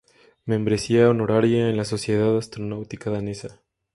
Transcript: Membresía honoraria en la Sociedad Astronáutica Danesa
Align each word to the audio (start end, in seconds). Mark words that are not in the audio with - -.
Membresía 0.45 1.11
honoraria 1.11 1.69
en 1.69 1.77
la 1.77 1.85
Sociedad 1.85 2.35
Astronáutica 2.35 3.11
Danesa 3.11 3.61